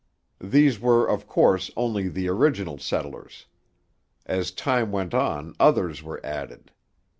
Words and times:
These 0.43 0.79
were, 0.79 1.07
of 1.07 1.27
course, 1.27 1.69
only 1.77 2.07
the 2.09 2.27
original 2.27 2.79
settlers. 2.79 3.45
As 4.25 4.49
time 4.49 4.91
went 4.91 5.13
on 5.13 5.55
others 5.59 6.01
were 6.01 6.19
added. 6.25 6.71